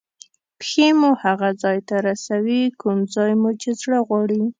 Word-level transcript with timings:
پښې 0.59 0.87
مو 0.99 1.09
هغه 1.23 1.49
ځای 1.63 1.79
ته 1.87 1.95
رسوي 2.07 2.61
کوم 2.81 2.99
ځای 3.15 3.31
مو 3.41 3.49
چې 3.61 3.69
زړه 3.81 3.99
غواړي. 4.07 4.41